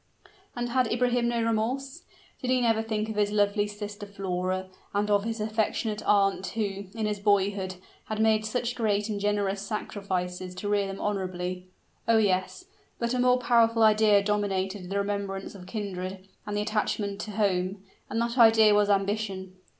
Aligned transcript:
And 0.55 0.69
had 0.69 0.87
Ibrahim 0.91 1.27
no 1.27 1.43
remorse? 1.43 2.01
Did 2.41 2.49
he 2.49 2.59
never 2.61 2.81
think 2.81 3.07
of 3.07 3.15
his 3.15 3.31
lovely 3.31 3.67
sister 3.67 4.07
Flora, 4.07 4.65
and 4.95 5.11
of 5.11 5.25
his 5.25 5.39
affectionate 5.39 6.01
aunt 6.07 6.47
who, 6.47 6.85
in 6.95 7.05
his 7.05 7.19
boyhood, 7.19 7.75
had 8.05 8.19
made 8.19 8.43
such 8.43 8.73
great 8.73 9.09
and 9.09 9.19
generous 9.19 9.61
sacrifices 9.61 10.55
to 10.55 10.67
rear 10.67 10.87
them 10.87 10.99
honorably? 10.99 11.67
Oh! 12.07 12.17
yes; 12.17 12.65
but 12.97 13.13
a 13.13 13.19
more 13.19 13.37
powerful 13.37 13.83
idea 13.83 14.23
dominated 14.23 14.89
the 14.89 14.97
remembrance 14.97 15.53
of 15.53 15.67
kindred, 15.67 16.27
and 16.47 16.57
the 16.57 16.63
attachment 16.63 17.21
to 17.21 17.31
home 17.33 17.83
and 18.09 18.19
that 18.23 18.39
idea 18.39 18.73
was 18.73 18.89
ambition! 18.89 19.55